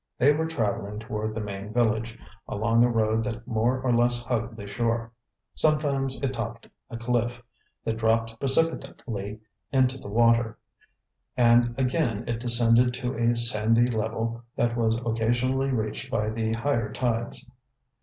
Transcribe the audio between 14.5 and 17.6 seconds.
that was occasionally reached by the higher tides.